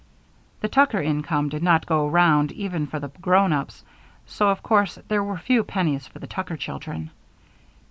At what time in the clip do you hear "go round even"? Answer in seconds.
1.85-2.87